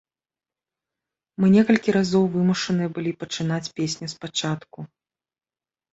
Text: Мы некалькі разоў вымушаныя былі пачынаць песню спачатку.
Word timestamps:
Мы 1.43 1.49
некалькі 1.57 1.89
разоў 1.97 2.23
вымушаныя 2.37 2.89
былі 2.95 3.11
пачынаць 3.25 3.71
песню 3.81 4.05
спачатку. 4.15 4.79